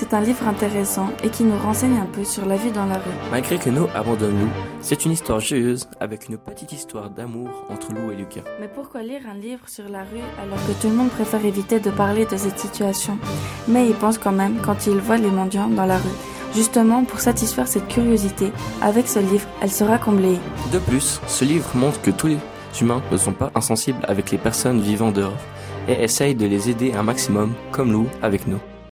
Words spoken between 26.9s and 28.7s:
un maximum, comme Lou avec nous.